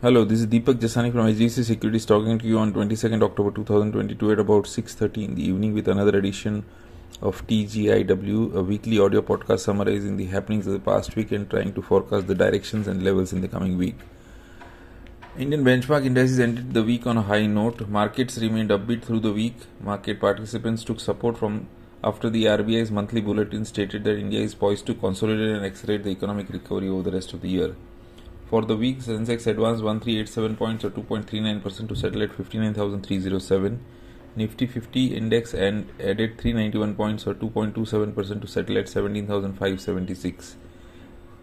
[0.00, 4.30] Hello, this is Deepak Jasani from HDFC Securities talking to you on 22nd October 2022
[4.30, 6.62] at about 6:30 in the evening with another edition
[7.20, 11.72] of TGIW, a weekly audio podcast summarizing the happenings of the past week and trying
[11.72, 13.96] to forecast the directions and levels in the coming week.
[15.36, 17.84] Indian benchmark indices ended the week on a high note.
[17.98, 19.68] Markets remained upbeat through the week.
[19.90, 21.60] Market participants took support from
[22.04, 26.16] after the RBI's monthly bulletin stated that India is poised to consolidate and accelerate the
[26.20, 27.74] economic recovery over the rest of the year.
[28.48, 33.78] For the week, Sensex advanced 1387 points or 2.39% to settle at 59,307.
[34.36, 40.56] Nifty 50 index and added 391 points or 2.27% to settle at 17,576.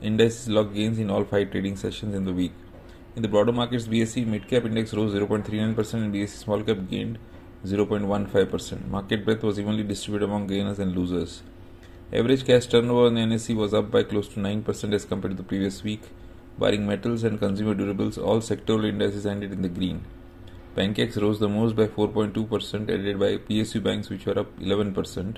[0.00, 2.52] Indices logged gains in all five trading sessions in the week.
[3.16, 7.18] In the broader markets, BSE mid cap index rose 0.39% and BSE small cap gained
[7.66, 8.88] 0.15%.
[8.88, 11.42] Market breadth was evenly distributed among gainers and losers.
[12.14, 15.46] Average cash turnover on NSE was up by close to 9% as compared to the
[15.46, 16.00] previous week.
[16.58, 20.04] Barring metals and consumer durables, all sectoral indices ended in the green.
[20.76, 25.36] Bankex rose the most by 4.2%, aided by PSU banks which were up 11%,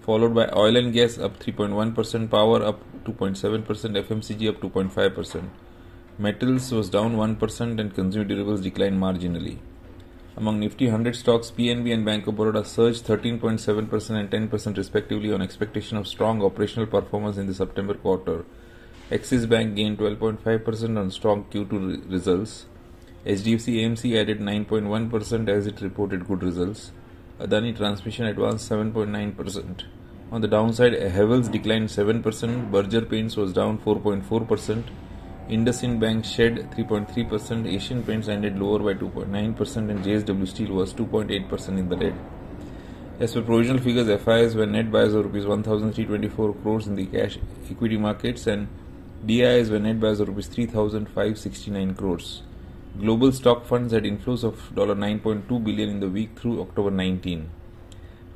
[0.00, 5.48] followed by oil and gas up 3.1%, power up 2.7%, FMCG up 2.5%.
[6.18, 9.58] Metals was down 1% and consumer durables declined marginally.
[10.36, 15.42] Among Nifty 100 stocks, PNB and Bank of Baroda surged 13.7% and 10% respectively on
[15.42, 18.44] expectation of strong operational performance in the September quarter.
[19.12, 22.64] Axis Bank gained 12.5% on strong Q2 results.
[23.26, 26.92] HDFC AMC added 9.1% as it reported good results.
[27.38, 29.82] Adani Transmission advanced 7.9%.
[30.30, 34.84] On the downside, Havells declined 7%, Berger Paints was down 4.4%,
[35.50, 41.68] IndusInd Bank shed 3.3%, Asian Paints ended lower by 2.9%, and JSW Steel was 2.8%
[41.68, 42.14] in the red.
[43.20, 47.38] As per provisional figures, FIs were net buyers of rupees 1,324 crores in the cash
[47.70, 48.68] equity markets and
[49.24, 52.42] DIs were net buyers of rupees 3,569 crores.
[52.98, 57.48] Global stock funds had inflows of $9.2 billion in the week through October 19.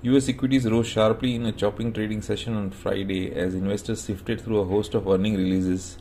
[0.03, 4.61] US equities rose sharply in a chopping trading session on Friday as investors sifted through
[4.61, 5.99] a host of earning releases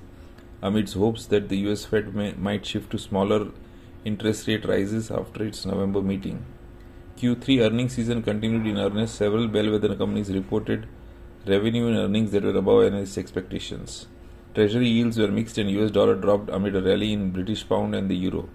[0.61, 3.47] amidst hopes that the US Fed may, might shift to smaller
[4.03, 6.45] interest rate rises after its November meeting.
[7.17, 9.15] Q3 earnings season continued in earnest.
[9.15, 10.87] Several bellwether companies reported
[11.47, 14.05] revenue and earnings that were above analyst expectations.
[14.55, 18.09] Treasury yields were mixed and US dollar dropped amid a rally in British pound and
[18.09, 18.47] the euro.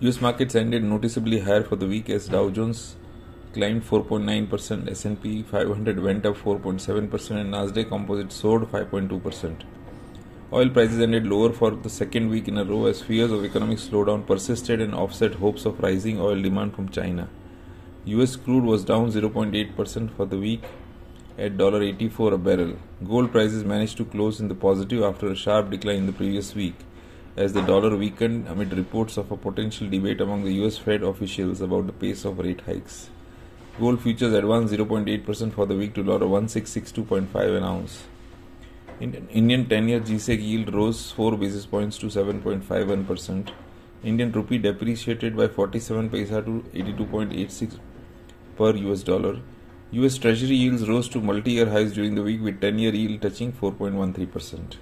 [0.00, 2.96] US markets ended noticeably higher for the week as Dow Jones
[3.52, 9.64] climbed 4.9%, S&P 500 went up 4.7% and Nasdaq Composite soared 5.2%.
[10.54, 13.76] Oil prices ended lower for the second week in a row as fears of economic
[13.76, 17.28] slowdown persisted and offset hopes of rising oil demand from China.
[18.06, 20.64] US crude was down 0.8% for the week
[21.38, 22.76] at $84 a barrel.
[23.06, 26.54] Gold prices managed to close in the positive after a sharp decline in the previous
[26.54, 26.74] week
[27.36, 31.60] as the dollar weakened amid reports of a potential debate among the US Fed officials
[31.62, 33.08] about the pace of rate hikes.
[33.80, 38.04] Gold futures advanced 0.8% for the week to $1662.5 an ounce.
[39.00, 43.50] Indian 10-year GSEC yield rose 4 basis points to 7.51%.
[44.04, 47.78] Indian rupee depreciated by 47 paisa to 82.86
[48.56, 49.40] per US dollar.
[49.94, 54.76] US Treasury yields rose to multi-year highs during the week with 10-year yield touching 4.13%.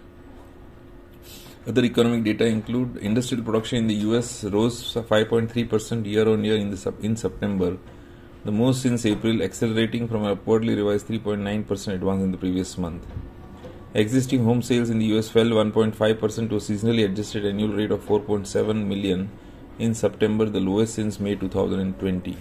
[1.67, 7.17] Other economic data include industrial production in the US rose 5.3% year-on-year in, the, in
[7.17, 7.77] September,
[8.45, 13.05] the most since April, accelerating from an upwardly revised 3.9% advance in the previous month.
[13.95, 18.07] Existing home sales in the US fell 1.5% to a seasonally adjusted annual rate of
[18.07, 19.29] 4.7 million
[19.81, 22.37] in September, the lowest since May 2020.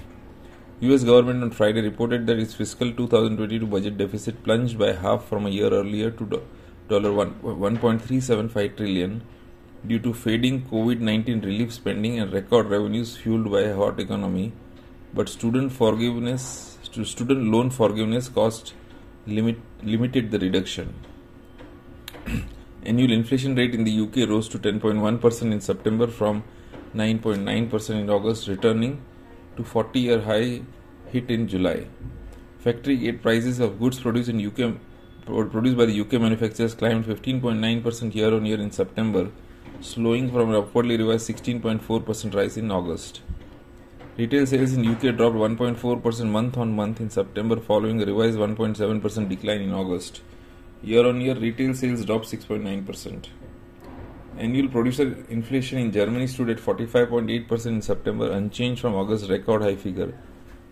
[0.81, 5.45] US government on Friday reported that its fiscal 2022 budget deficit plunged by half from
[5.45, 6.41] a year earlier to
[6.89, 9.21] $1.375 trillion
[9.85, 14.53] due to fading COVID-19 relief spending and record revenues fueled by a hot economy,
[15.13, 18.73] but student forgiveness student loan forgiveness cost
[19.27, 20.93] limit, limited the reduction.
[22.85, 26.45] Annual inflation rate in the UK rose to 10.1% in September from
[26.95, 29.01] 9.9% in August, returning
[29.59, 30.61] to 40 year high
[31.13, 31.87] hit in July.
[32.59, 34.73] Factory gate prices of goods produced in UK
[35.51, 39.29] produced by the UK manufacturers climbed 15.9% year on year in September,
[39.79, 43.21] slowing from an upwardly revised 16.4% rise in August.
[44.17, 49.29] Retail sales in UK dropped 1.4% month on month in September following a revised 1.7%
[49.29, 50.21] decline in August.
[50.81, 53.27] Year on year retail sales dropped 6.9%.
[54.39, 59.75] Annual producer inflation in Germany stood at 45.8% in September, unchanged from August's record high
[59.75, 60.13] figure.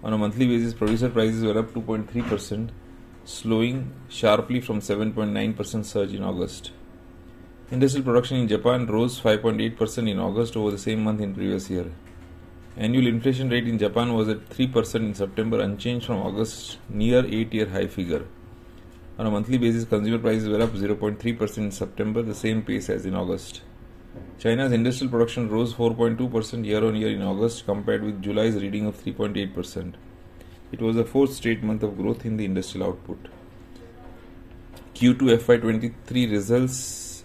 [0.03, 2.69] On a monthly basis, producer prices were up 2.3%,
[3.25, 6.71] slowing sharply from 7.9% surge in August.
[7.69, 11.91] Industrial production in Japan rose 5.8% in August over the same month in previous year.
[12.77, 17.67] Annual inflation rate in Japan was at 3% in September, unchanged from August, near 8-year
[17.67, 18.23] high figure.
[19.19, 23.05] On a monthly basis, consumer prices were up 0.3% in September, the same pace as
[23.05, 23.61] in August.
[24.37, 29.03] China's industrial production rose 4.2% year on year in August compared with July's reading of
[29.03, 29.95] 3.8%.
[30.71, 33.17] It was the fourth straight month of growth in the industrial output.
[34.93, 37.23] Q2 FY23 results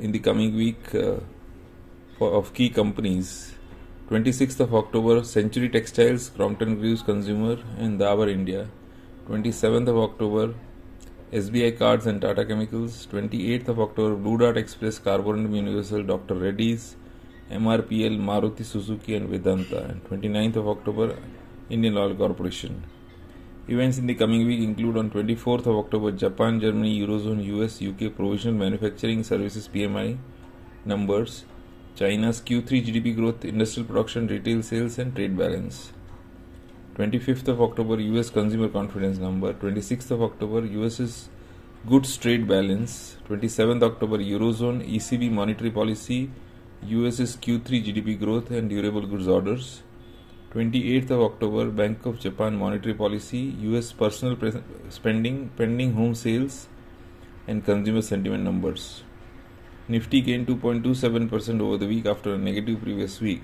[0.00, 1.18] in the coming week uh,
[2.18, 3.54] for, of key companies.
[4.08, 8.68] 26th of October, Century Textiles, Crompton Greaves Consumer, and Dabur India.
[9.28, 10.54] 27th of October,
[11.32, 16.34] SBI Cards and Tata Chemicals, 28th of October, Blue Dart Express, Carborundum Universal, Dr.
[16.34, 16.94] Reddy's,
[17.50, 21.16] MRPL, Maruti Suzuki, and Vedanta, and 29th of October,
[21.70, 22.84] Indian Oil Corporation.
[23.66, 28.14] Events in the coming week include on 24th of October, Japan, Germany, Eurozone, US, UK
[28.14, 30.18] Provisional Manufacturing Services PMI
[30.84, 31.46] numbers,
[31.96, 35.92] China's Q3 GDP growth, industrial production, retail sales, and trade balance.
[36.96, 41.30] 25th of October US consumer confidence number 26th of October US's
[41.88, 46.30] goods trade balance 27th October eurozone ECB monetary policy
[46.86, 49.82] US's Q3 GDP growth and durable goods orders
[50.54, 53.40] 28th of October Bank of Japan monetary policy
[53.70, 54.36] US personal
[54.90, 56.68] spending pending home sales
[57.48, 59.02] and consumer sentiment numbers.
[59.88, 63.40] Nifty gained 2.27% over the week after a negative previous week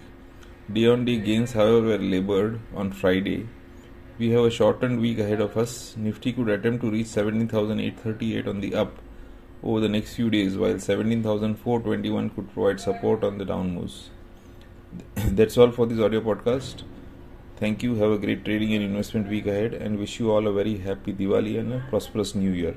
[0.70, 3.48] On day gains, however, were labored on Friday.
[4.18, 5.96] We have a shortened week ahead of us.
[5.96, 8.98] Nifty could attempt to reach 17,838 on the up
[9.62, 14.10] over the next few days, while 17,421 could provide support on the down moves.
[15.14, 16.82] That's all for this audio podcast.
[17.56, 17.94] Thank you.
[17.94, 21.14] Have a great trading and investment week ahead, and wish you all a very happy
[21.14, 22.76] Diwali and a prosperous new year.